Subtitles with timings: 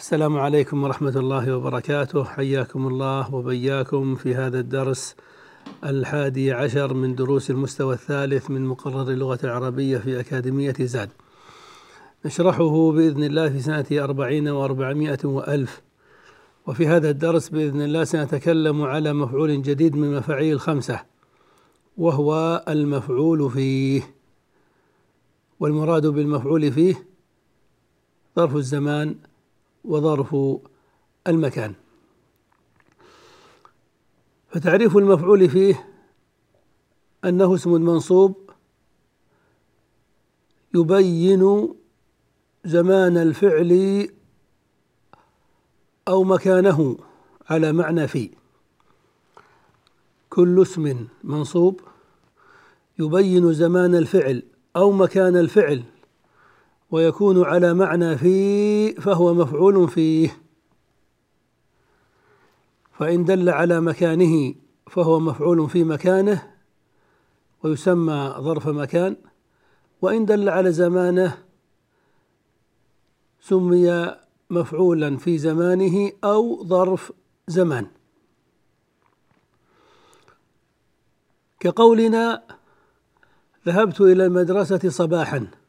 [0.00, 2.24] السلام عليكم ورحمة الله وبركاته.
[2.24, 5.16] حياكم الله وبياكم في هذا الدرس
[5.84, 11.10] الحادي عشر من دروس المستوى الثالث من مقرر اللغة العربية في أكاديمية زاد.
[12.24, 15.80] نشرحه بإذن الله في سنة أربعين وأربعمائة وألف.
[16.66, 21.00] وفي هذا الدرس بإذن الله سنتكلم على مفعول جديد من مفاعيل الخمسة
[21.96, 24.14] وهو المفعول فيه.
[25.60, 27.06] والمراد بالمفعول فيه
[28.36, 29.14] ظرف الزمان
[29.84, 30.36] وظرف
[31.26, 31.74] المكان.
[34.48, 35.86] فتعريف المفعول فيه
[37.24, 38.50] أنه اسم منصوب
[40.74, 41.74] يبين
[42.64, 44.08] زمان الفعل
[46.08, 46.98] أو مكانه
[47.50, 48.30] على معنى في.
[50.30, 51.80] كل اسم منصوب
[52.98, 54.42] يبين زمان الفعل
[54.76, 55.82] أو مكان الفعل
[56.90, 60.42] ويكون على معنى في فهو مفعول فيه.
[62.92, 64.54] فإن دل على مكانه
[64.90, 66.54] فهو مفعول في مكانه
[67.62, 69.16] ويسمى ظرف مكان.
[70.02, 71.38] وإن دل على زمانه
[73.40, 74.14] سمي
[74.50, 77.12] مفعولا في زمانه أو ظرف
[77.48, 77.86] زمان.
[81.60, 82.42] كقولنا
[83.66, 85.59] ذهبت إلى المدرسة صباحا.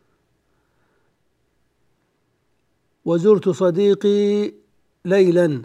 [3.06, 4.54] وزرت صديقي
[5.06, 5.62] ليلا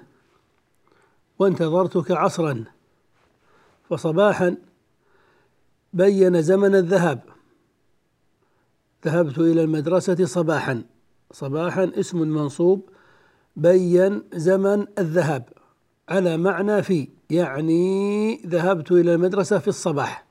[1.39, 2.65] وانتظرتك عصرا.
[3.91, 4.57] فصباحا
[5.93, 7.21] بين زمن الذهاب.
[9.05, 10.83] ذهبت إلى المدرسة صباحا.
[11.33, 12.89] صباحا اسم منصوب
[13.57, 15.49] بين زمن الذهاب.
[16.09, 20.27] على معنى في يعني ذهبت إلى المدرسة في الصباح.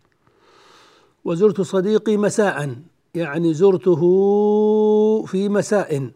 [1.25, 2.75] وزرت صديقي مساء
[3.15, 4.01] يعني زرته
[5.25, 6.11] في مساء.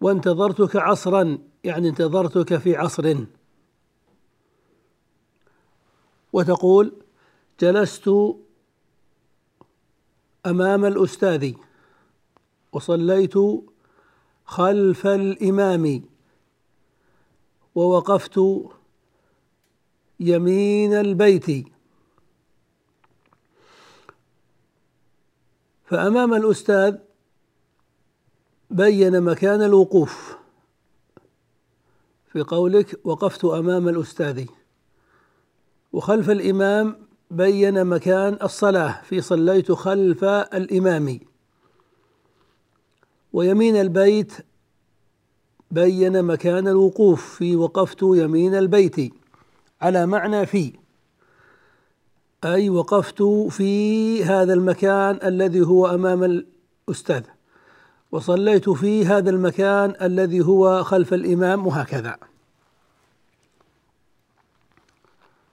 [0.00, 3.16] وانتظرتك عصرا يعني انتظرتك في عصر.
[6.32, 7.02] وتقول
[7.60, 8.10] جلست
[10.46, 11.52] أمام الأستاذ.
[12.72, 13.34] وصليت
[14.44, 16.02] خلف الإمام.
[17.74, 18.40] ووقفت
[20.20, 21.66] يمين البيت.
[25.84, 26.96] فأمام الأستاذ
[28.70, 30.36] بين مكان الوقوف.
[32.32, 34.44] في قولك وقفت أمام الأستاذ.
[35.92, 36.96] وخلف الإمام
[37.30, 41.20] بين مكان الصلاة في صليت خلف الإمام.
[43.32, 44.32] ويمين البيت
[45.70, 49.14] بين مكان الوقوف في وقفت يمين البيت.
[49.80, 50.72] على معنى في.
[52.44, 56.44] أي وقفت في هذا المكان الذي هو أمام
[56.88, 57.22] الأستاذ.
[58.12, 62.16] وصليت في هذا المكان الذي هو خلف الإمام وهكذا.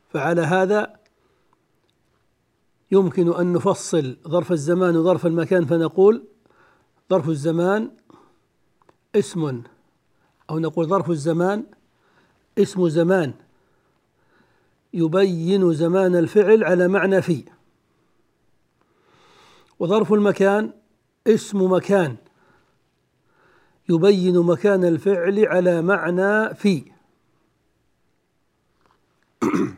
[0.10, 0.94] فعلى هذا
[2.92, 6.24] يمكن أن نفصل ظرف الزمان وظرف المكان فنقول
[7.10, 7.92] ظرف الزمان
[9.16, 9.64] اسم
[10.50, 11.64] أو نقول ظرف الزمان
[12.58, 13.34] اسم زمان.
[14.94, 17.46] يبين زمان الفعل على معنى في.
[19.80, 20.74] وظرف المكان
[21.28, 22.16] اسم مكان.
[23.90, 26.84] يبين مكان الفعل على معنى في.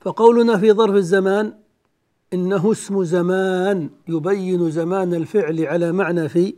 [0.00, 1.54] فقولنا في ظرف الزمان
[2.32, 6.54] إنه اسم زمان يبين زمان الفعل على معنى في.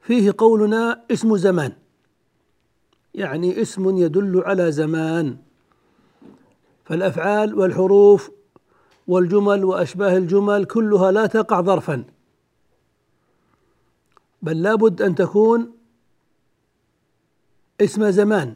[0.00, 1.72] فيه قولنا اسم زمان
[3.14, 5.36] يعني اسم يدل على زمان.
[6.84, 8.30] فالأفعال والحروف
[9.06, 12.04] والجمل وأشباه الجمل كلها لا تقع ظرفا.
[14.42, 15.72] بل لابد أن تكون
[17.80, 18.54] اسم زمان.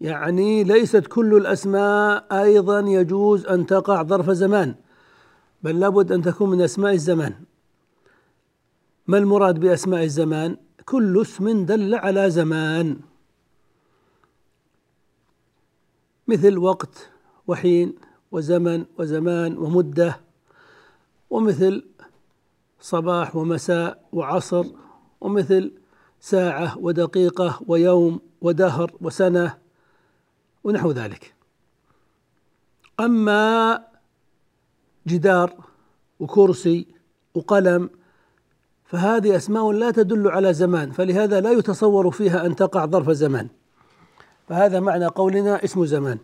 [0.00, 4.74] يعني ليست كل الأسماء أيضا يجوز أن تقع ظرف زمان
[5.62, 7.34] بل لابد أن تكون من أسماء الزمان.
[9.06, 13.00] ما المراد بأسماء الزمان؟ كل اسم دل على زمان.
[16.28, 17.10] مثل وقت
[17.46, 17.94] وحين
[18.32, 20.20] وزمن وزمان ومدة
[21.30, 21.84] ومثل
[22.80, 24.66] صباح ومساء وعصر
[25.22, 25.72] ومثل
[26.20, 29.58] ساعة ودقيقة ويوم ودهر وسنة
[30.64, 31.34] ونحو ذلك.
[33.00, 33.84] أما
[35.06, 35.52] جدار
[36.20, 36.86] وكرسي
[37.34, 37.90] وقلم
[38.84, 43.48] فهذه أسماء لا تدل على زمان فلهذا لا يتصور فيها أن تقع ظرف زمان.
[44.48, 46.18] فهذا معنى قولنا اسم زمان.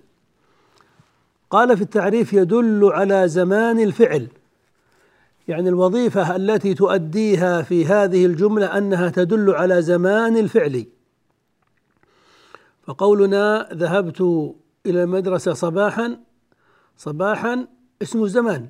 [1.51, 4.29] قال في التعريف يدل على زمان الفعل.
[5.49, 10.87] يعني الوظيفة التي تؤديها في هذه الجملة أنها تدل على زمان الفعل.
[12.83, 14.21] فقولنا ذهبت
[14.87, 16.19] إلى المدرسة صباحا
[16.97, 17.67] صباحا
[18.03, 18.69] اسم زمان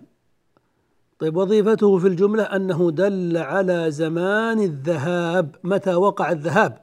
[1.18, 6.78] طيب وظيفته في الجملة أنه دل على زمان الذهاب متى وقع الذهاب؟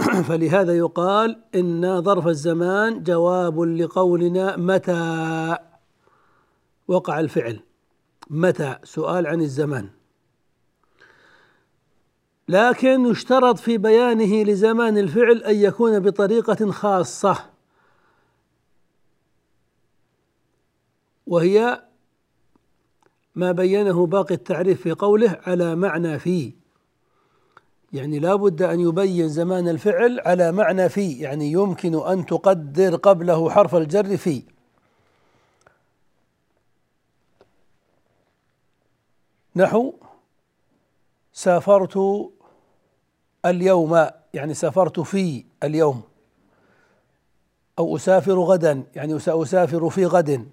[0.28, 5.56] فلهذا يقال إن ظرف الزمان جواب لقولنا متى
[6.88, 7.60] وقع الفعل.
[8.30, 9.88] متى؟ سؤال عن الزمان
[12.50, 17.36] لكن يشترط في بيانه لزمان الفعل أن يكون بطريقة خاصة.
[21.26, 21.82] وهي
[23.34, 26.52] ما بينه باقي التعريف في قوله على معنى في.
[27.92, 31.12] يعني لا بد أن يبين زمان الفعل على معنى في.
[31.12, 34.42] يعني يمكن أن تقدر قبله حرف الجر في.
[39.56, 39.92] نحو
[41.32, 41.98] سافرت
[43.46, 46.02] اليوم يعني سافرت في اليوم.
[47.78, 50.48] أو أسافر غدا يعني سأسافر في غد.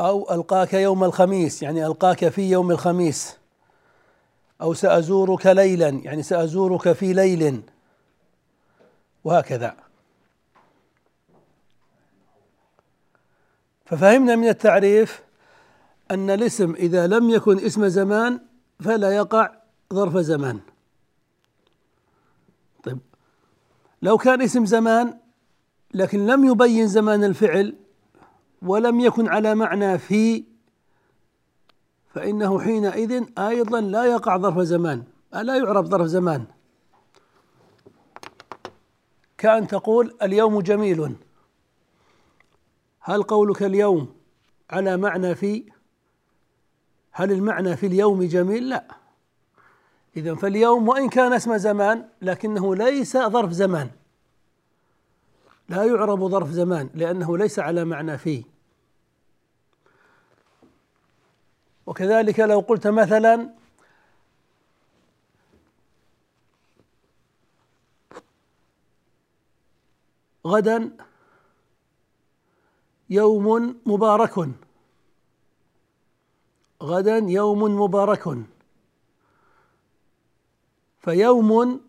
[0.00, 3.36] أو ألقاك يوم الخميس يعني ألقاك في يوم الخميس.
[4.62, 7.62] أو سأزورك ليلا يعني سأزورك في ليل.
[9.24, 9.76] وهكذا.
[13.84, 15.22] ففهمنا من التعريف
[16.10, 18.40] أن الاسم إذا لم يكن اسم زمان
[18.80, 19.52] فلا يقع
[19.94, 20.60] ظرف زمان.
[22.84, 22.98] طيب.
[24.02, 25.18] لو كان اسم زمان
[25.94, 27.76] لكن لم يبين زمان الفعل
[28.62, 30.44] ولم يكن على معنى في
[32.14, 35.04] فإنه حينئذ أيضا لا يقع ظرف زمان.
[35.32, 36.44] لا يعرف ظرف زمان؟
[39.38, 41.16] كأن تقول اليوم جميل.
[43.00, 44.14] هل قولك اليوم
[44.70, 45.79] على معنى في؟
[47.12, 48.84] هل المعنى في اليوم جميل؟ لا.
[50.16, 53.90] إذا فاليوم وإن كان اسم زمان لكنه ليس ظرف زمان.
[55.68, 58.42] لا يعرب ظرف زمان لأنه ليس على معنى فيه.
[61.86, 63.50] وكذلك لو قلت مثلا
[70.46, 70.90] غدا
[73.10, 74.48] يوم مبارك.
[76.82, 78.36] غدا يوم مبارك.
[80.98, 81.80] فيوم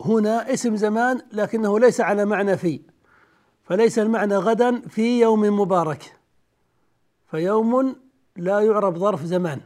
[0.00, 2.80] هنا اسم زمان لكنه ليس على معنى في
[3.64, 6.16] فليس المعنى غدا في يوم مبارك.
[7.30, 7.96] فيوم
[8.36, 9.60] لا يعرب ظرف زمان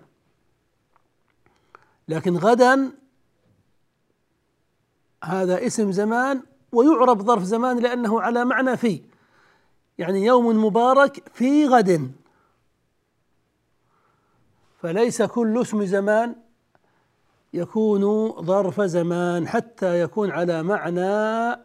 [2.09, 2.93] لكن غدا
[5.25, 6.43] هذا اسم زمان
[6.73, 9.03] ويعرب ظرف زمان لأنه على معنى في
[9.99, 12.13] يعني يوم مبارك في غد.
[14.85, 16.37] فليس كل اسم زمان
[17.55, 21.63] يكون ظرف زمان حتى يكون على معنى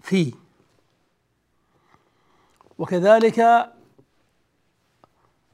[0.00, 0.34] في.
[2.78, 3.70] وكذلك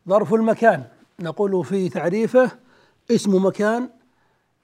[0.09, 0.89] ظرف المكان.
[1.21, 2.51] نقول في تعريفه
[3.11, 3.91] اسم مكان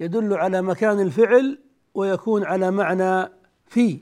[0.00, 1.58] يدل على مكان الفعل
[1.94, 3.28] ويكون على معنى
[3.66, 4.00] في.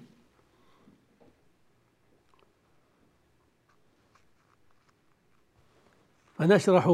[6.35, 6.89] فنشرح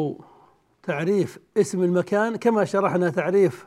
[0.82, 3.66] تعريف اسم المكان كما شرحنا تعريف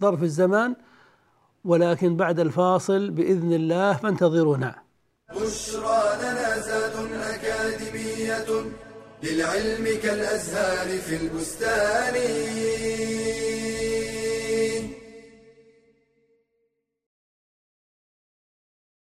[0.00, 0.76] ظرف الزمان
[1.64, 4.82] ولكن بعد الفاصل بإذن الله فانتظرونا.
[5.30, 8.46] بشرى لنا زاد أكاديمية
[9.22, 12.14] للعلم كالأزهار في البستان.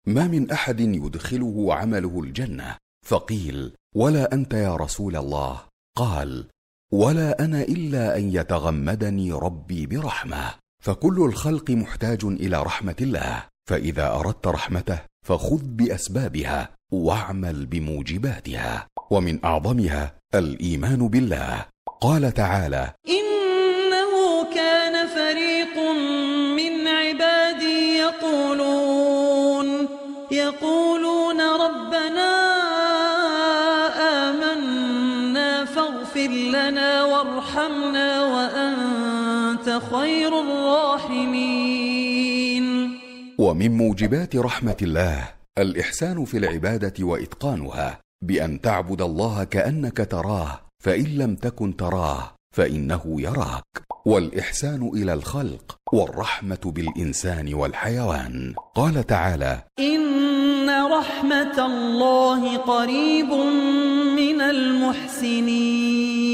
[0.07, 5.63] ما من أحد يدخله عمله الجنة فقيل ولا أنت يا رسول الله
[5.97, 6.49] قال
[6.93, 10.55] ولا أنا إلا أن يتغمدني ربي برحمة.
[10.85, 13.43] فكل الخلق محتاج إلى رحمة الله.
[13.69, 18.87] فإذا أردت رحمته فخذ بأسبابها واعمل بموجباتها.
[19.11, 21.67] ومن أعظمها الإيمان بالله.
[22.01, 25.77] قال تعالى إنه كان فريق
[26.57, 29.89] من عبادي يقولون
[30.31, 30.88] يقولون
[39.69, 42.65] وأنت خير الراحمين.
[43.39, 51.35] ومن موجبات رحمة الله الإحسان في العبادة وإتقانها بأن تعبد الله كأنك تراه فإن لم
[51.35, 53.65] تكن تراه فإنه يراك.
[54.07, 58.55] والإحسان إلى الخلق والرحمة بالإنسان والحيوان.
[58.75, 63.33] قال تعالى إن رحمة الله قريب
[64.17, 66.28] من المحسنين.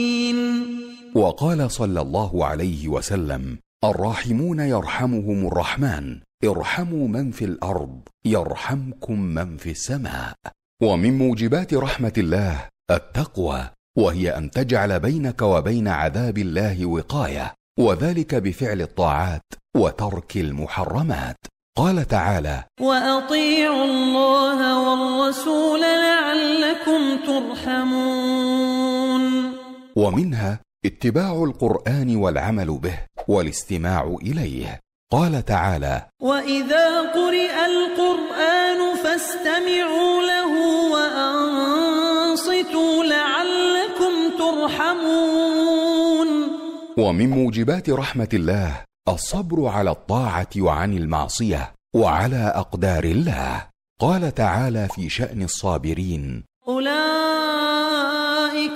[1.16, 9.70] وقال صلى الله عليه وسلم الراحمون يرحمهم الرحمن ارحموا من في الأرض يرحمكم من في
[9.70, 10.34] السماء.
[10.82, 18.82] ومن موجبات رحمة الله التقوى وهي أن تجعل بينك وبين عذاب الله وقاية وذلك بفعل
[18.82, 19.42] الطاعات
[19.76, 21.36] وترك المحرمات.
[21.76, 28.84] قال تعالى وأطيعوا الله والرسول لعلكم ترحمون.
[29.96, 32.98] ومنها اتباع القرآن والعمل به
[33.28, 34.80] والاستماع إليه.
[35.12, 40.52] قال تعالى وإذا قرئ القرآن فاستمعوا له
[40.92, 42.64] وأنصتوا
[43.04, 46.28] لعلكم ترحمون.
[46.98, 53.66] ومن موجبات رحمه الله الصبر على الطاعه وعن المعصيه وعلى اقدار الله.
[54.00, 56.94] قال تعالى في شان الصابرين أولئك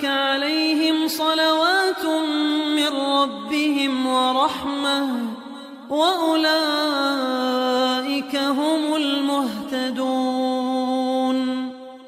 [0.05, 1.78] عليهم صلوات
[5.91, 7.17] وأولئك
[8.37, 10.19] هم المهتدون.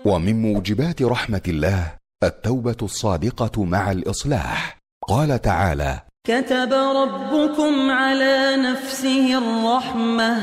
[0.04, 4.80] ومن موجبات رحمة الله التوبة الصادقة مع الإصلاح.
[5.08, 10.36] قال تعالى كتب ربكم على نفسه الرحمة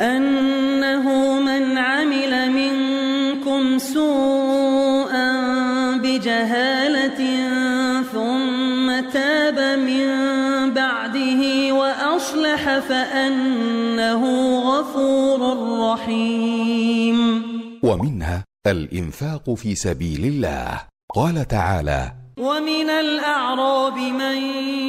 [0.00, 5.30] أنه من عمل منكم سوءا
[5.96, 7.53] بجهالة
[12.64, 14.22] فأنه
[14.58, 15.40] غفور
[15.92, 17.18] رحيم.
[17.82, 20.80] ومنها الإنفاق في سبيل الله.
[21.14, 24.36] قال تعالى ومن الأعراب من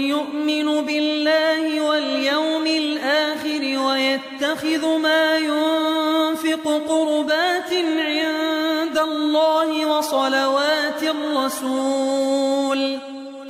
[0.10, 12.82] يؤمن بالله واليوم الآخر ويتخذ ما ينفق قربات عند الله وصلوات الرسول.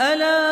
[0.02, 0.45] ألا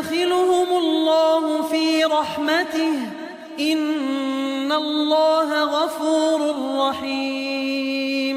[0.00, 2.92] سيدخلهم الله في رحمته.
[3.60, 6.54] إن الله غفور
[6.88, 8.36] رحيم.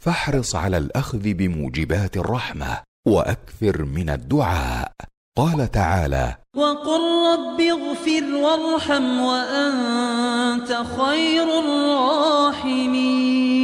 [0.00, 4.92] فاحرص على الأخذ بموجبات الرحمة وأكثر من الدعاء.
[5.36, 13.57] قال تعالى وقل رب اغفر وارحم وأنت خير الراحمين.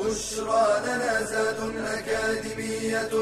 [0.00, 3.12] بشرى لنا زاد أكاديمية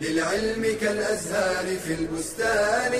[0.00, 2.92] للعلم كالأزهار في البستان.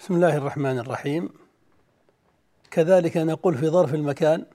[0.00, 1.28] بسم الله الرحمن الرحيم.
[2.70, 4.46] كذلك نقول في ظرف المكان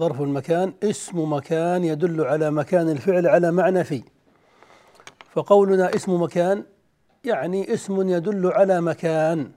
[0.00, 4.02] ظرف المكان اسم مكان يدل على مكان الفعل على معنى في
[5.34, 6.64] فقولنا اسم مكان
[7.24, 9.52] يعني اسم يدل على مكان.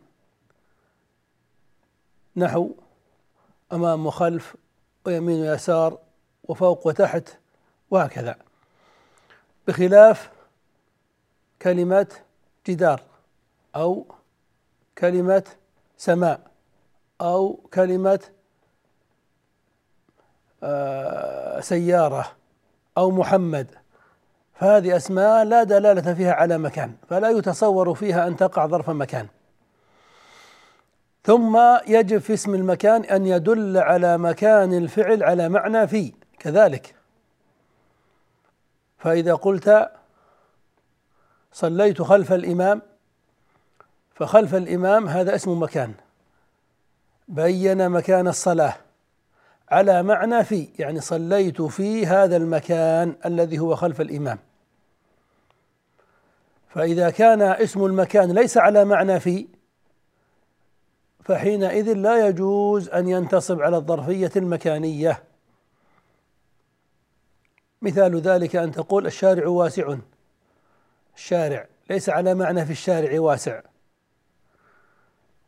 [2.35, 2.71] نحو
[3.73, 4.55] أمام وخلف
[5.05, 5.97] ويمين ويسار
[6.43, 7.29] وفوق وتحت
[7.91, 8.35] وهكذا.
[9.67, 10.31] بخلاف
[11.61, 12.07] كلمة
[12.67, 13.01] جدار
[13.75, 14.05] أو
[14.97, 15.43] كلمة
[15.97, 16.39] سماء
[17.21, 18.19] أو كلمة
[20.63, 22.31] آه، سيارة
[22.97, 23.67] أو محمد.
[24.53, 29.27] فهذه أسماء لا دلالة فيها على مكان فلا يتصور فيها أن تقع ظرف مكان.
[31.29, 36.95] ثم يجب في اسم المكان أن يدل على مكان الفعل على معنى في كذلك.
[38.97, 39.91] فإذا قلت
[41.53, 42.81] صليت خلف الإمام
[44.15, 45.93] فخلف الإمام هذا اسم مكان.
[47.27, 48.75] بين مكان الصلاة
[49.71, 54.39] على معنى في يعني صليت في هذا المكان الذي هو خلف الإمام.
[56.69, 59.58] فإذا كان اسم المكان ليس على معنى في
[61.29, 65.23] فحينئذ لا يجوز أن ينتصب على الظرفية المكانية.
[67.81, 69.97] مثال ذلك أن تقول الشارع واسع.
[71.15, 73.61] الشارع ليس على معنى في الشارع واسع.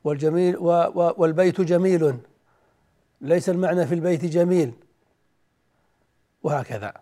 [0.03, 2.17] والجميل والبيت جميل.
[3.21, 4.73] ليس المعنى في البيت جميل.
[6.43, 6.93] وهكذا.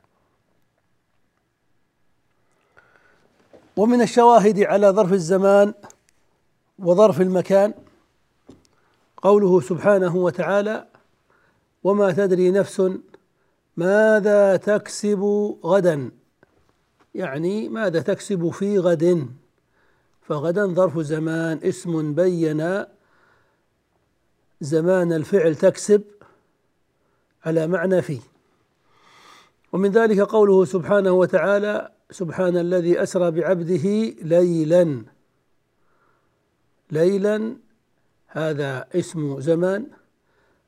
[3.77, 5.74] ومن الشواهد على ظرف الزمان
[6.79, 7.74] وظرف المكان
[9.21, 10.88] قوله سبحانه وتعالى
[11.83, 12.91] وما تدري نفس
[13.77, 15.23] ماذا تكسب
[15.63, 16.11] غدا.
[17.15, 19.27] يعني ماذا تكسب في غد؟
[20.21, 22.85] فغدا ظرف زمان اسم بين
[24.61, 26.01] زمان الفعل تكسب
[27.45, 28.19] على معنى في
[29.73, 33.85] ومن ذلك قوله سبحانه وتعالى سبحان الذي أسرى بعبده
[34.21, 35.03] ليلا
[36.91, 37.55] ليلا
[38.31, 39.86] هذا اسم زمان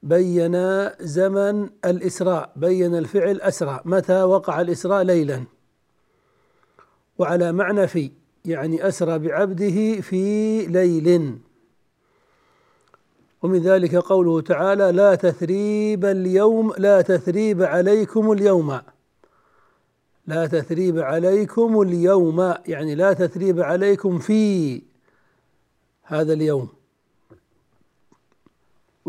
[0.04, 0.56] بين
[1.00, 3.82] زمن الإسراء بين الفعل أسرى.
[3.86, 5.44] متى وقع الإسراء؟ ليلا.
[7.18, 8.12] وعلى معنى في
[8.46, 11.38] يعني أسرى بعبده في ليل.
[13.42, 18.82] ومن ذلك قوله تعالى لا تثريب اليوم لا تثريب عليكم اليوم
[20.28, 24.82] لا تثريب عليكم اليوم يعني لا تثريب عليكم في
[26.04, 26.81] هذا اليوم.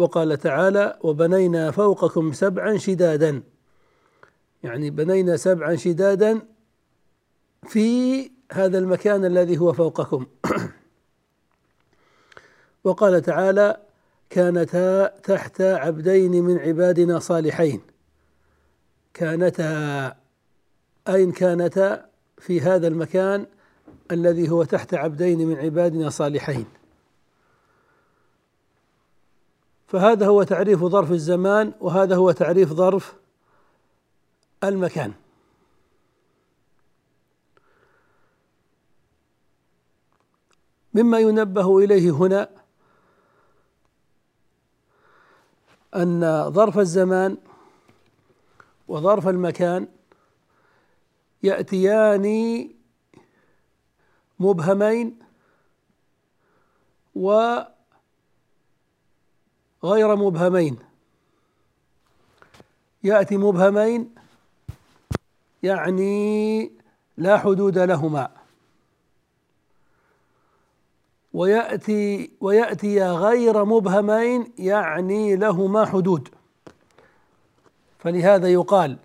[0.02, 3.42] وقال تعالى وبنينا فوقكم سبعا شدادا.
[4.62, 6.40] يعني بنينا سبعا شدادا
[7.66, 10.26] في هذا المكان الذي هو فوقكم.
[12.84, 13.76] وقال تعالى
[14.30, 17.80] كانتا تحت عبدين من عبادنا صالحين.
[19.14, 20.16] كانتا
[21.08, 22.06] أين كانتا؟
[22.38, 23.46] في هذا المكان
[24.10, 26.66] الذي هو تحت عبدين من عبادنا صالحين.
[29.92, 33.14] فهذا هو تعريف ظرف الزمان وهذا هو تعريف ظرف
[34.64, 35.12] المكان.
[40.94, 42.48] مما ينبه إليه هنا
[45.96, 47.38] أن ظرف الزمان
[48.88, 49.88] وظرف المكان
[51.42, 52.68] يأتيان
[54.38, 55.18] مبهمين
[59.82, 60.78] وغير مبهمين.
[63.04, 64.14] يأتي مبهمين
[65.62, 66.72] يعني
[67.16, 68.30] لا حدود لهما.
[71.32, 76.28] ويأتي ويأتي غير مبهمين يعني لهما حدود.
[77.98, 78.98] فلهذا يقال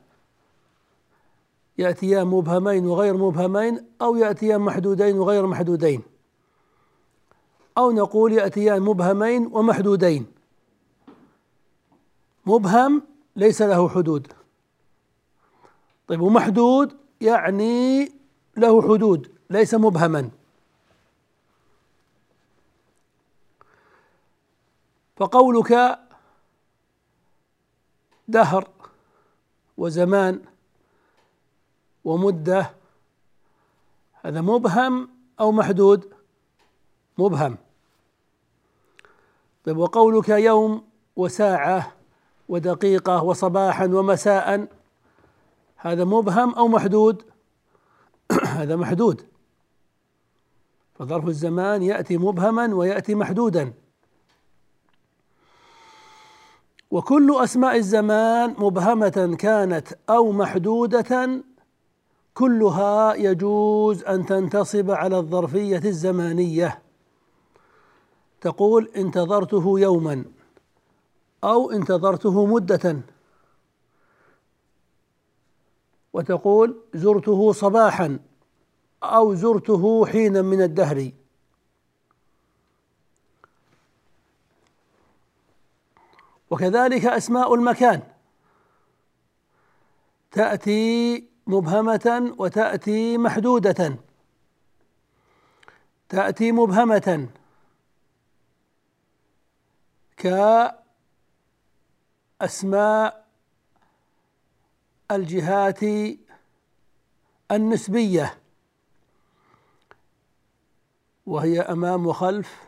[1.77, 6.01] يأتيان مبهمين وغير مبهمين أو يأتيان محدودين وغير محدودين.
[7.77, 10.36] أو نقول يأتيان مبهمين ومحدودين.
[12.47, 13.03] مبهم
[13.35, 14.33] ليس له حدود.
[16.07, 18.11] طيب ومحدود يعني
[18.57, 20.29] له حدود ليس مبهما.
[25.15, 25.99] فقولك
[28.27, 28.69] دهر
[29.77, 30.41] وزمان
[32.05, 32.71] ومدة
[34.13, 36.13] هذا مبهم أو محدود؟
[37.17, 37.57] مبهم.
[39.65, 41.96] طيب وقولك يوم وساعة
[42.49, 44.67] ودقيقة وصباحا ومساء.
[45.75, 47.23] هذا مبهم أو محدود؟
[48.59, 49.21] هذا محدود.
[50.95, 53.73] فظرف الزمان يأتي مبهما ويأتي محدودا.
[56.91, 61.41] وكل أسماء الزمان مبهمة كانت أو محدودة
[62.33, 66.81] كلها يجوز أن تنتصب على الظرفية الزمانية.
[68.41, 70.25] تقول انتظرته يوما.
[71.43, 73.01] أو انتظرته مدة.
[76.13, 78.19] وتقول زرته صباحا
[79.03, 81.11] أو زرته حينا من الدهر.
[86.49, 88.01] وكذلك أسماء المكان.
[90.31, 93.97] تأتي مبهمة وتأتي محدودة.
[96.09, 97.29] تأتي مبهمة.
[102.39, 103.25] كاسماء
[105.11, 105.79] الجهات
[107.51, 108.37] النسبية
[111.25, 112.67] وهي أمام وخلف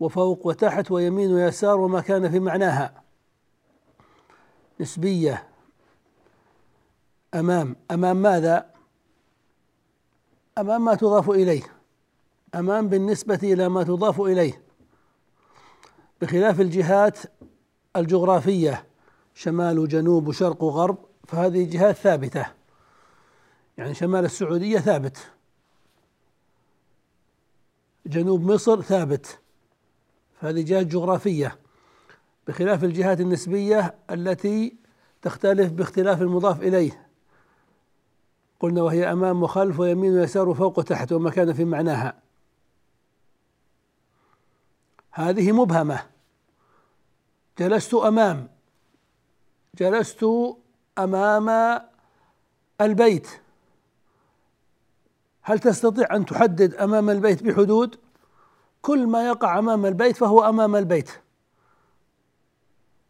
[0.00, 3.02] وفوق وتحت ويمين ويسار وما كان في معناها.
[4.80, 5.48] نسبية
[7.34, 7.76] أمام.
[7.90, 8.70] أمام ماذا؟
[10.58, 11.62] أمام ما تضاف إليه.
[12.54, 14.62] أمام بالنسبة إلى ما تضاف إليه.
[16.20, 17.18] بخلاف الجهات
[17.96, 18.91] الجغرافية
[19.34, 22.46] شمال وجنوب وشرق وغرب فهذه جهات ثابتة.
[23.78, 25.30] يعني شمال السعودية ثابت.
[28.06, 29.38] جنوب مصر ثابت.
[30.40, 31.58] فهذه جهات جغرافية.
[32.46, 34.76] بخلاف الجهات النسبية التي
[35.22, 37.08] تختلف باختلاف المضاف إليه.
[38.60, 42.22] قلنا وهي أمام وخلف ويمين ويسار وفوق وتحت وما كان في معناها.
[45.10, 46.06] هذه مبهمة.
[47.58, 48.51] جلست أمام.
[49.78, 50.26] جلست
[50.98, 51.80] أمام
[52.80, 53.28] البيت.
[55.42, 57.96] هل تستطيع أن تحدد أمام البيت بحدود؟
[58.82, 61.10] كل ما يقع أمام البيت فهو أمام البيت.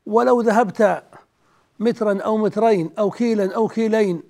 [0.06, 1.02] ولو ذهبت
[1.78, 4.22] مترا أو مترين أو كيلا أو كيلين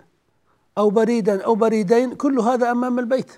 [0.78, 3.32] أو بريدا أو بريدين كل هذا أمام البيت.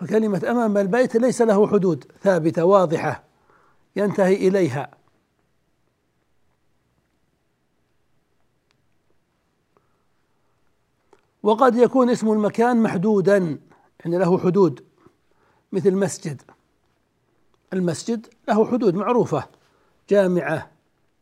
[0.00, 3.24] فكلمة أمام البيت ليس له حدود ثابتة واضحة
[3.96, 5.01] ينتهي إليها.
[11.42, 13.58] وقد يكون اسم المكان محدودا
[14.04, 14.84] يعني له حدود.
[15.72, 16.42] مثل مسجد.
[17.72, 19.48] المسجد له حدود معروفة.
[20.08, 20.70] جامعة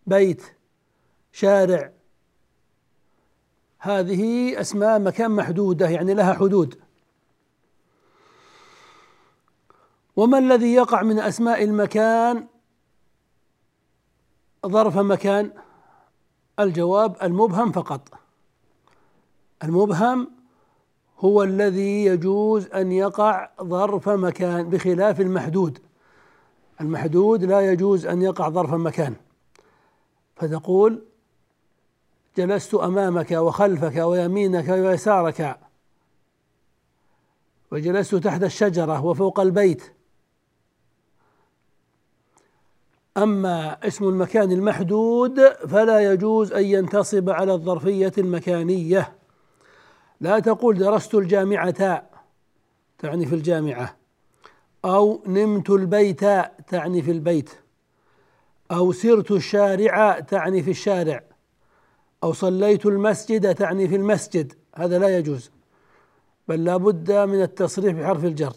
[0.06, 0.42] بيت
[1.32, 1.92] شارع.
[3.78, 6.80] هذه أسماء مكان محدودة يعني لها حدود.
[10.16, 12.46] وما الذي يقع من أسماء المكان؟
[14.66, 15.52] ظرف مكان.
[16.58, 18.19] الجواب المبهم فقط.
[19.64, 20.30] المبهم
[21.18, 25.78] هو الذي يجوز أن يقع ظرف مكان بخلاف المحدود.
[26.80, 29.14] المحدود لا يجوز أن يقع ظرف مكان.
[30.36, 31.02] فتقول
[32.36, 35.60] جلست أمامك وخلفك ويمينك ويسارك
[37.72, 39.82] وجلست تحت الشجرة وفوق البيت.
[43.16, 49.19] أما اسم المكان المحدود فلا يجوز أن ينتصب على الظرفية المكانية.
[50.20, 52.08] لا تقول درست الجامعة
[52.98, 53.96] تعني في الجامعة
[54.84, 56.24] أو نمت البيت
[56.68, 57.50] تعني في البيت
[58.70, 61.22] أو سرت الشارع تعني في الشارع
[62.22, 65.50] أو صليت المسجد تعني في المسجد هذا لا يجوز
[66.48, 68.56] بل لا بد من التصريح بحرف الجر.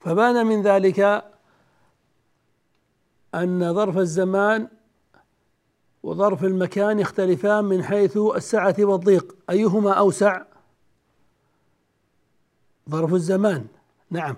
[0.00, 1.24] فبان من ذلك؟
[3.34, 4.68] أن ظرف الزمان
[6.04, 9.36] وظرف المكان يختلفان من حيث السعة والضيق.
[9.50, 10.42] أيهما أوسع؟
[12.90, 13.66] ظرف الزمان.
[14.10, 14.36] نعم.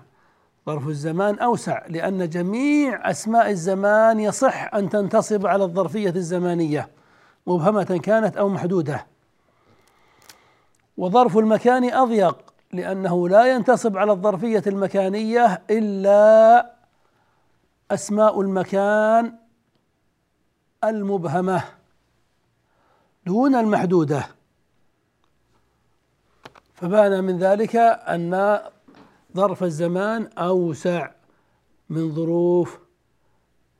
[0.65, 6.89] ظرف الزمان أوسع لأن جميع أسماء الزمان يصح أن تنتصب على الظرفية الزمانية
[7.47, 9.05] مبهمة كانت أو محدودة.
[10.97, 16.71] وظرف المكان أضيق لأنه لا ينتصب على الظرفية المكانية إلا
[17.91, 19.46] أسماء المكان
[20.89, 21.63] المبهمة
[23.25, 24.27] دون المحدودة.
[26.73, 28.59] فبان من ذلك أن
[29.35, 31.11] ظرف الزمان أوسع
[31.89, 32.79] من ظروف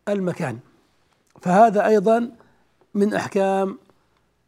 [0.09, 0.59] المكان.
[1.41, 2.31] فهذا أيضا
[2.93, 3.79] من أحكام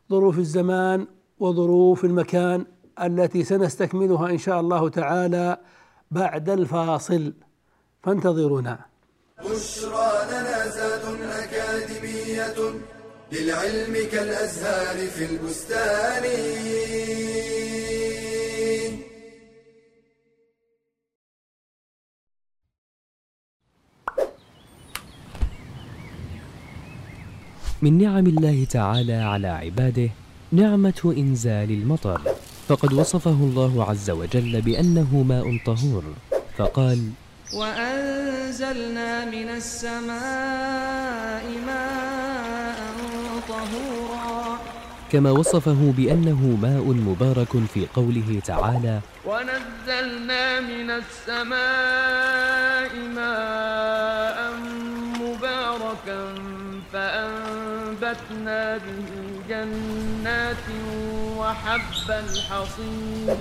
[0.10, 1.08] ظروف الزمان
[1.39, 2.65] وظروف المكان
[3.02, 5.58] التي سنستكملها إن شاء الله تعالى
[6.12, 7.34] بعد الفاصل.
[8.04, 8.80] فانتظرونا.
[9.39, 11.18] بشرى لنا زاد
[13.32, 16.24] للعلم كالأزهار في البستان.
[27.82, 30.10] من نعم الله تعالى على عباده
[30.52, 32.22] نعمة إنزال المطر.
[32.68, 36.04] فقد وصفه الله عز وجل بأنه ماء طهور
[36.58, 37.10] فقال
[37.54, 42.09] وأنزلنا من السماء ماء
[43.60, 44.58] طهورا.
[45.12, 54.38] كما وصفه بأنه ماء مبارك في قوله تعالى ونزلنا من السماء ماء
[55.22, 56.22] مباركا
[56.93, 59.10] فأنبتنا به
[59.50, 60.65] جنات
[61.38, 63.39] وحب الحصيد.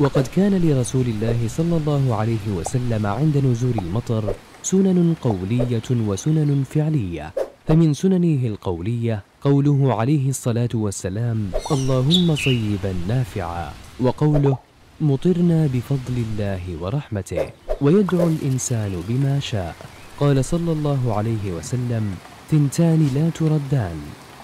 [0.00, 7.34] وقد كان لرسول الله صلى الله عليه وسلم عند نزول المطر سنن قولية وسنن فعلية
[7.68, 13.70] فمن سننه القولية قوله عليه الصلاة والسلام اللهم صيبا نافعا
[14.00, 14.58] وقوله
[15.00, 19.76] مطرنا بفضل الله ورحمته ويدعو الإنسان بما شاء
[20.20, 22.14] قال صلى الله عليه وسلم
[22.50, 23.98] ثنتان لا تردان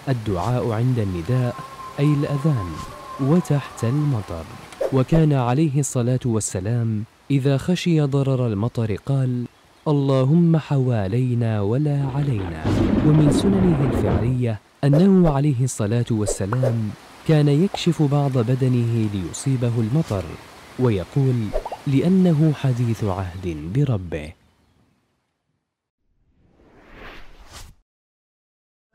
[0.08, 1.54] الدعاء عند النداء
[2.00, 2.68] أي الأذان
[3.20, 4.44] وتحت المطر
[4.92, 9.44] وكان عليه الصلاة والسلام إذا خشي ضرر المطر قال
[9.88, 12.64] اللهم حوالينا ولا علينا
[13.06, 16.90] ومن سننه الفعلية أنه عليه الصلاة والسلام
[17.28, 20.24] كان يكشف بعض بدنه ليصيبه المطر
[20.78, 21.34] ويقول
[21.86, 24.32] لأنه حديث عهد بربه.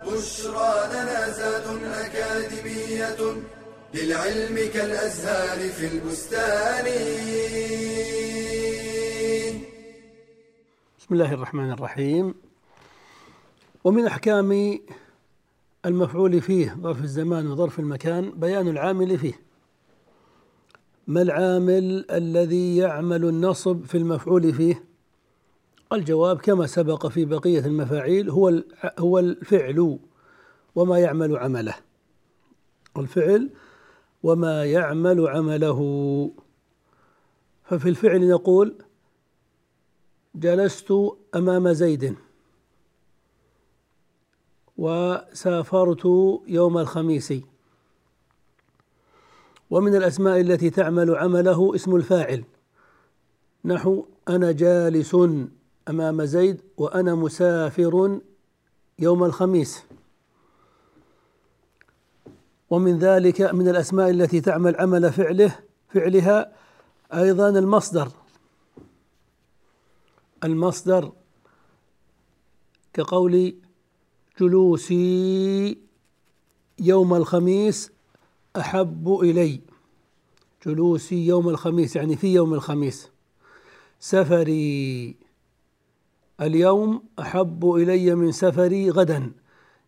[0.02, 3.22] بشرى لنا زاد أكاديمية
[3.94, 6.86] للعلم كالأزهار في البستان.
[11.00, 12.49] بسم الله الرحمن الرحيم.
[13.84, 14.80] ومن أحكام
[15.86, 19.34] المفعول فيه ظرف الزمان وظرف المكان بيان العامل فيه.
[21.08, 24.84] ما العامل الذي يعمل النصب في المفعول فيه؟
[25.94, 28.64] الجواب كما سبق في بقية المفاعيل هو
[29.00, 30.00] هو الفعل
[30.76, 31.76] وما يعمل عمله.
[32.98, 33.50] الفعل
[34.24, 35.80] وما يعمل عمله.
[37.64, 38.76] ففي الفعل نقول
[40.36, 40.94] جلست
[41.36, 42.16] أمام زيد.
[44.80, 46.06] وسافرت
[46.48, 47.34] يوم الخميس.
[49.70, 52.44] ومن الأسماء التي تعمل عمله اسم الفاعل.
[53.66, 55.16] نحو أنا جالس
[55.90, 58.20] أمام زيد وأنا مسافر
[59.00, 59.84] يوم الخميس.
[62.70, 65.60] ومن ذلك من الأسماء التي تعمل عمل فعله
[65.94, 66.52] فعلها
[67.14, 68.08] أيضا المصدر.
[70.44, 71.12] المصدر
[72.94, 73.56] كقول
[74.40, 75.78] جلوسي
[76.80, 77.92] يوم الخميس
[78.58, 79.60] أحب إلي.
[80.66, 83.10] جلوسي يوم الخميس يعني في يوم الخميس.
[84.00, 85.16] سفري
[86.42, 89.32] اليوم أحب إلي من سفري غدا.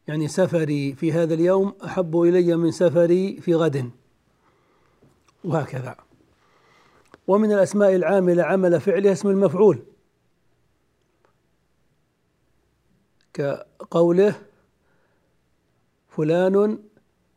[0.08, 3.90] يعني سفري في هذا اليوم أحب إلي من سفري في غد.
[5.44, 5.96] وهكذا.
[7.28, 9.80] ومن الأسماء العاملة عمل فعلها اسم المفعول.
[13.34, 14.42] كقوله
[16.08, 16.80] فلان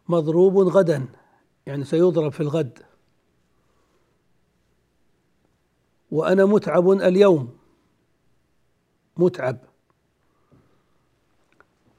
[0.09, 1.07] مضروب غدا
[1.67, 2.79] يعني سيضرب في الغد.
[6.11, 7.59] وأنا متعب اليوم.
[9.17, 9.59] متعب.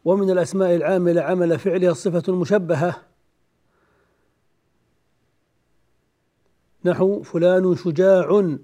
[0.06, 3.02] ومن الأسماء العامله عمل فعلها الصفه المشبهه
[6.86, 8.58] نحو فلان شجاع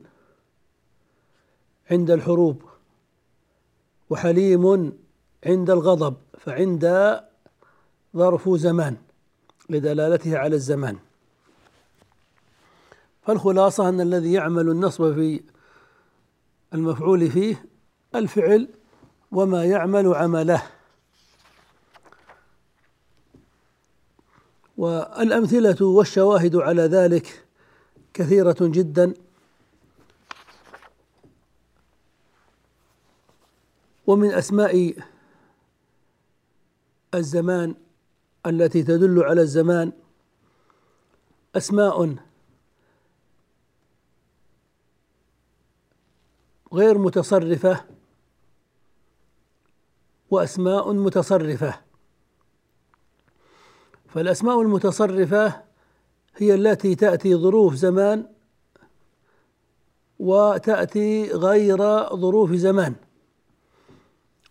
[1.91, 2.63] عند الحروب.
[4.09, 4.93] وحليم
[5.45, 6.85] عند الغضب فعند
[8.15, 8.97] ظرف زمان
[9.69, 10.97] لدلالته على الزمان.
[13.21, 15.41] فالخلاصة أن الذي يعمل النصب في
[16.73, 17.65] المفعول فيه
[18.15, 18.67] الفعل
[19.31, 20.63] وما يعمل عمله.
[24.77, 27.45] والأمثلة والشواهد على ذلك
[28.13, 29.13] كثيرة جدا.
[34.07, 34.93] ومن أسماء
[37.13, 37.75] الزمان
[38.45, 39.91] التي تدل على الزمان
[41.55, 42.15] أسماء
[46.73, 47.85] غير متصرفة
[50.29, 51.79] وأسماء متصرفة.
[54.07, 55.63] فالأسماء المتصرفة
[56.37, 58.27] هي التي تأتي ظروف زمان
[60.19, 61.77] وتأتي غير
[62.15, 62.95] ظروف زمان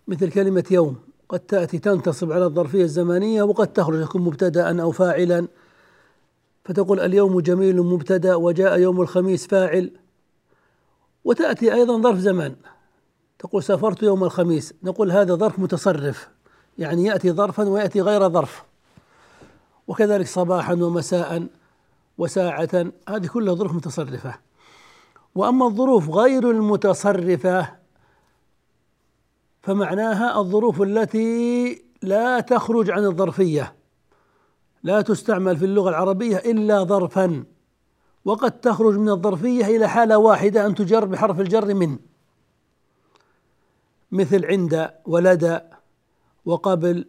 [0.09, 1.10] مثل كلمة يوم.
[1.31, 5.49] قد تأتي تنتصب على الظرفية الزمانية وقد تخرج تكون مبتدأ أو فاعلا.
[6.65, 9.91] فتقول اليوم جميل مبتدأ وجاء يوم الخميس فاعل.
[11.25, 12.55] وتأتي أيضا ظرف زمان
[13.39, 14.75] تقول سافرت يوم الخميس.
[14.83, 16.29] نقول هذا ظرف متصرف.
[16.79, 18.65] يعني يأتي ظرفا ويأتي غير ظرف.
[19.87, 21.47] وكذلك صباحا ومساء
[22.19, 22.93] وساعة.
[23.09, 24.35] هذه كلها ظروف متصرفة.
[25.35, 27.80] وأما الظروف غير المتصرفة
[29.63, 33.75] فمعناها الظروف التي لا تخرج عن الظرفية.
[34.83, 37.45] لا تستعمل في اللغة العربية إلا ظرفا.
[38.25, 41.99] وقد تخرج من الظرفية إلى حالة واحدة أن تجر بحرف الجر من.
[44.13, 45.59] مثل عند ولدى
[46.45, 47.07] وقبل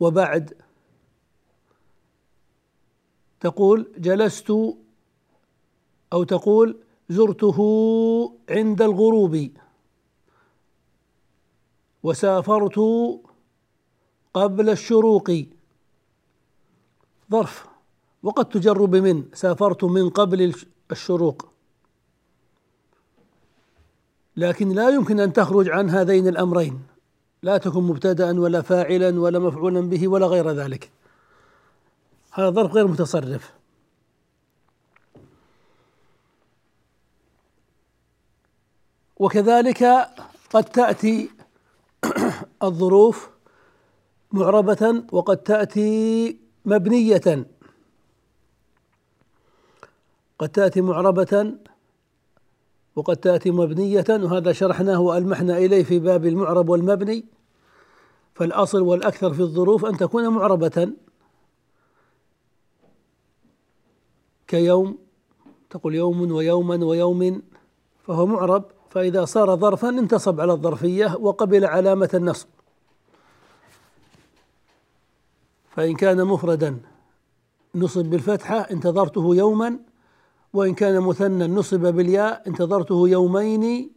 [0.00, 0.54] وبعد.
[3.40, 4.50] تقول جلست
[6.12, 7.58] أو تقول زرته
[8.50, 9.50] عند الغروب.
[12.04, 12.78] وسافرت
[14.34, 15.30] قبل الشروق.
[17.30, 17.66] ظرف.
[18.22, 19.24] وقد تجر بمن.
[19.34, 20.54] سافرت من قبل
[20.90, 21.46] الشروق.
[24.36, 26.82] لكن لا يمكن أن تخرج عن هذين الأمرين.
[27.42, 30.90] لا تكن مبتدا ولا فاعلا ولا مفعولا به ولا غير ذلك.
[32.32, 33.52] هذا ظرف غير متصرف.
[39.16, 39.84] وكذلك
[40.50, 41.30] قد تأتي
[42.62, 43.30] الظروف
[44.32, 47.46] معربة وقد تأتي مبنية.
[50.38, 51.54] قد تأتي معربة
[52.96, 57.24] وقد تأتي مبنية وهذا شرحناه وألمحنا إليه في باب المعرب والمبني.
[58.34, 60.92] فالأصل والأكثر في الظروف أن تكون معربة.
[64.46, 64.98] كيوم
[65.70, 67.42] تقول يوم ويوما ويوم
[68.06, 68.64] فهو معرب.
[68.94, 72.48] فإذا صار ظرفا انتصب على الظرفية وقبل علامة النصب.
[75.76, 76.78] فإن كان مفردا
[77.74, 79.78] نصب بالفتحة انتظرته يوما
[80.52, 83.90] وإن كان مثنى نصب بالياء انتظرته يومين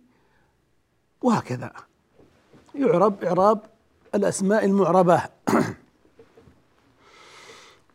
[1.22, 1.72] وهكذا.
[2.76, 3.60] يعرب إعراب
[4.16, 5.24] الأسماء المعربة.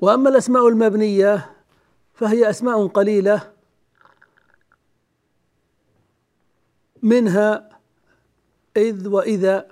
[0.03, 1.51] وأما الأسماء المبنية
[2.15, 3.52] فهي أسماء قليلة
[7.03, 7.79] منها
[8.77, 9.69] إذ وإذا.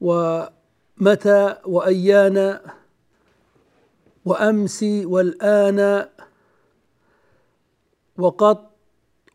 [0.00, 2.60] ومتى وأيان
[4.24, 6.08] وأمس والآن.
[8.16, 8.70] وقط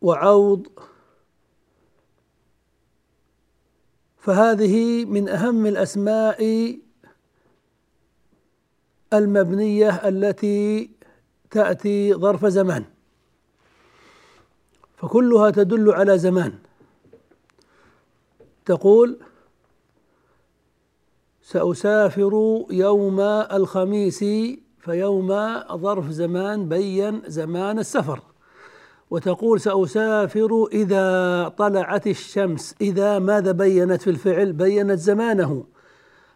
[0.02, 0.66] وعوض.
[4.20, 6.40] فهذه من أهم الأسماء
[9.12, 10.90] المبنية التي
[11.50, 12.84] تأتي ظرف زمان
[15.00, 16.52] فكلها تدل على زمان.
[18.64, 19.18] تقول
[21.42, 24.24] سأسافر يوم الخميس
[24.78, 25.28] فيوم
[25.76, 28.20] ظرف زمان بين زمان السفر.
[29.10, 35.64] وتقول سأسافر إذا طلعت الشمس إذا ماذا بينت في الفعل؟ بينت زمانه.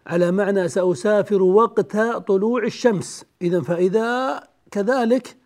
[0.07, 1.97] على معنى سأسافر وقت
[2.27, 3.25] طلوع الشمس.
[3.43, 5.37] إذا فإذا كذلك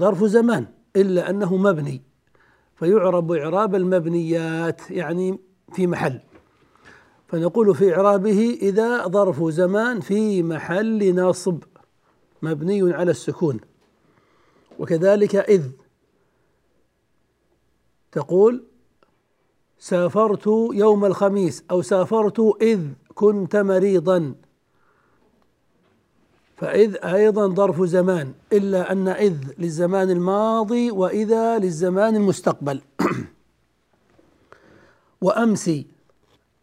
[0.00, 2.13] ظرف زمان إلا أنه مبني.
[2.84, 5.38] فيعرب إعراب المبنيات يعني
[5.72, 6.20] في محل.
[7.28, 11.62] فنقول في إعرابه إذا ظرف زمان في محل نصب
[12.42, 13.60] مبني على السكون.
[14.78, 15.62] وكذلك إذ
[18.12, 18.64] تقول
[19.78, 22.80] سافرت يوم الخميس أو سافرت إذ
[23.14, 24.34] كنت مريضا.
[26.56, 32.80] فإذ أيضا ظرف زمان إلا أن إذ للزمان الماضي وإذا للزمان المستقبل.
[35.20, 35.86] وأمسي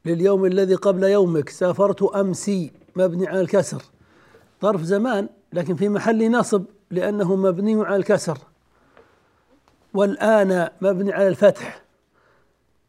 [0.05, 3.83] لليوم الذي قبل يومك سافرت أمسي مبني على الكسر.
[4.61, 8.37] ظرف زمان لكن في محل نصب لأنه مبني على الكسر.
[9.93, 11.81] والآن مبني على الفتح.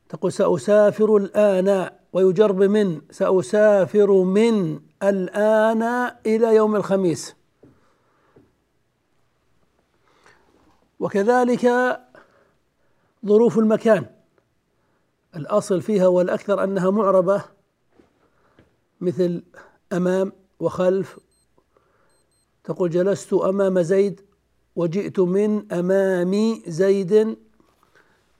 [0.08, 5.82] تقول سأسافر الآن ويجر من سأسافر من الآن
[6.26, 7.34] إلى يوم الخميس.
[11.00, 11.66] وكذلك
[13.26, 14.06] ظروف المكان.
[15.36, 17.44] الأصل فيها والأكثر أنها معربة
[19.00, 19.42] مثل
[19.92, 21.18] أمام وخلف.
[22.64, 24.20] تقول جلست أمام زيد
[24.76, 27.38] وجئت من أمام زيد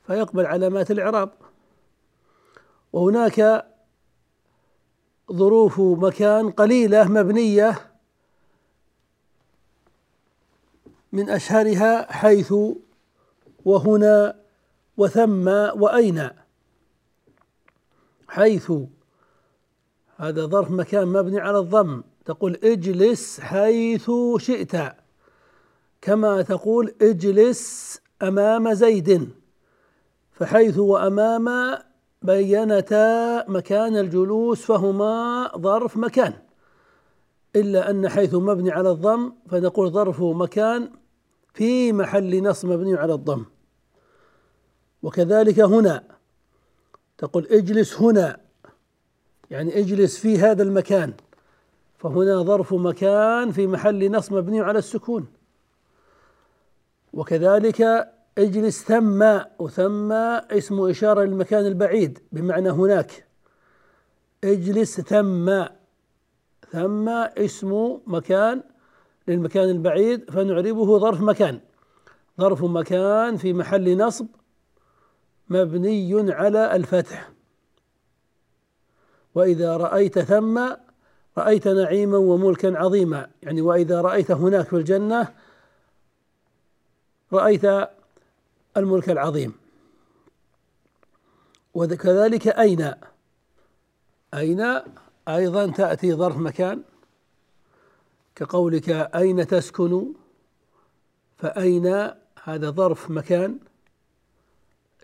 [0.06, 1.41] فيقبل علامات الإعراب.
[2.92, 3.66] وهناك
[5.32, 7.92] ظروف مكان قليلة مبنية
[11.12, 12.54] من أشهرها حيث
[13.64, 14.36] وهنا
[14.96, 16.30] وثم وأين.
[18.28, 18.72] حيث
[20.16, 22.02] هذا ظرف مكان مبني على الضم.
[22.24, 24.76] تقول اجلس حيث شئت.
[26.00, 29.30] كما تقول اجلس أمام زيد.
[30.32, 31.78] فحيث وأمام
[32.22, 36.32] بينتا مكان الجلوس فهما ظرف مكان.
[37.56, 40.90] إلا أن حيث مبني على الضم فنقول ظرف مكان
[41.54, 43.44] في محل نصب مبني على الضم.
[45.02, 46.04] وكذلك هنا
[47.18, 48.40] تقول اجلس هنا
[49.50, 51.14] يعني اجلس في هذا المكان
[51.98, 55.26] فهنا ظرف مكان في محل نصب مبني على السكون.
[57.12, 58.08] وكذلك
[58.38, 63.26] اجلس ثم وثم اسم إشارة للمكان البعيد بمعنى هناك.
[64.44, 65.64] اجلس ثم
[66.70, 68.62] ثم اسم مكان
[69.28, 71.60] للمكان البعيد فنعربه ظرف مكان.
[72.40, 74.26] ظرف مكان في محل نصب
[75.48, 77.30] مبني على الفتح.
[79.34, 80.60] وإذا رأيت ثم
[81.38, 83.30] رأيت نعيما وملكا عظيما.
[83.42, 85.28] يعني وإذا رأيت هناك في الجنة
[87.32, 87.64] رأيت
[88.76, 89.54] الملك العظيم.
[91.74, 92.94] وكذلك أين؟
[94.34, 94.80] أين
[95.28, 96.82] أيضا تأتي ظرف مكان؟
[98.34, 100.12] كقولك أين تسكن؟
[101.36, 101.86] فأين
[102.44, 103.58] هذا ظرف مكان؟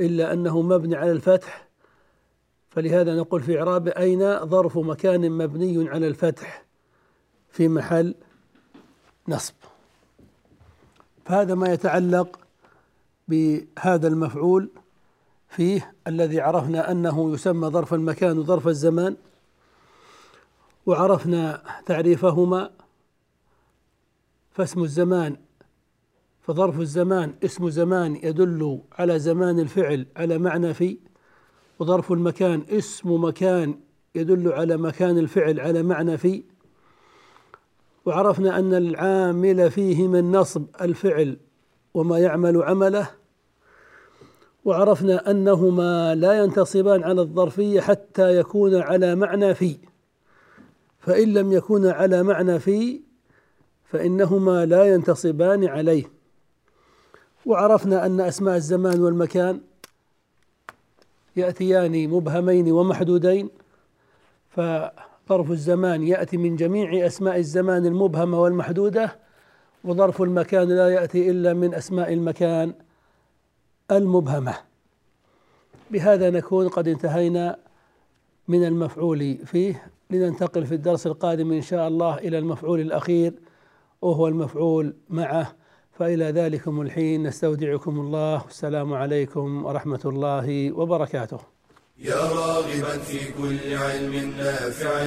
[0.00, 1.68] إلا أنه مبني على الفتح.
[2.70, 6.64] فلهذا نقول في إعراب أين ظرف مكان مبني على الفتح؟
[7.50, 8.14] في محل
[9.28, 9.54] نصب.
[11.24, 12.47] فهذا ما يتعلق
[13.28, 14.70] بهذا المفعول
[15.48, 19.16] فيه الذي عرفنا أنه يسمى ظرف المكان وظرف الزمان
[20.86, 22.70] وعرفنا تعريفهما
[24.52, 25.36] فاسم الزمان
[26.42, 30.98] فظرف الزمان اسم زمان يدل على زمان الفعل على معنى في
[31.78, 33.80] وظرف المكان اسم مكان
[34.14, 36.44] يدل على مكان الفعل على معنى في.
[38.04, 41.36] وعرفنا أن العامل فيه من نصب الفعل
[41.94, 43.10] وما يعمل عمله
[44.64, 49.76] وعرفنا أنهما لا ينتصبان على الظرفيه حتى يكون على معنى في.
[51.00, 53.00] فإن لم يكون على معنى في
[53.84, 56.04] فإنهما لا ينتصبان عليه.
[57.46, 59.60] وعرفنا أن أسماء الزمان والمكان
[61.36, 63.50] يأتيان مبهمين ومحدودين
[64.50, 69.16] فظرف الزمان يأتي من جميع أسماء الزمان المبهمة والمحدودة
[69.84, 72.74] وظرف المكان لا يأتي إلا من أسماء المكان.
[73.90, 74.54] المبهمة.
[75.90, 77.56] بهذا نكون قد انتهينا
[78.48, 79.90] من المفعول فيه.
[80.10, 83.34] لننتقل في الدرس القادم إن شاء الله إلى المفعول الأخير
[84.02, 85.56] وهو المفعول معه.
[85.92, 88.44] فإلى ذلكم الحين نستودعكم الله.
[88.44, 91.38] والسلام عليكم ورحمة الله وبركاته.
[91.98, 95.06] يا راغبا في كل علم نافع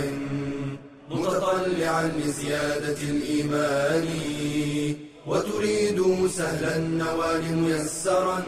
[1.12, 4.08] متطلعا لزيادة الإيمان.
[5.28, 8.44] وتريد سهلا النوال ميسرا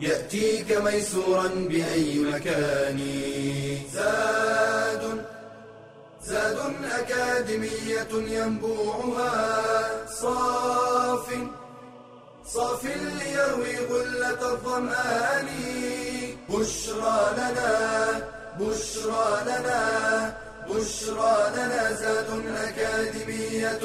[0.00, 3.00] يأتيك ميسورا بأي مكان.
[3.92, 5.24] زاد
[6.24, 6.58] زاد
[6.98, 9.36] أكاديمية ينبوعها.
[10.20, 11.26] صاف
[12.46, 15.48] صاف ليروي غلة الظمآن.
[16.48, 17.72] بشرى لنا
[18.60, 19.80] بشرى لنا
[20.68, 21.92] بشرى لنا.
[21.92, 22.30] زاد
[22.68, 23.84] أكاديمية